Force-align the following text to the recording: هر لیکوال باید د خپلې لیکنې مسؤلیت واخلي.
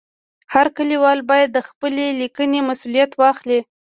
هر 0.53 0.67
لیکوال 0.89 1.19
باید 1.29 1.49
د 1.53 1.59
خپلې 1.69 2.05
لیکنې 2.21 2.59
مسؤلیت 2.69 3.11
واخلي. 3.21 3.59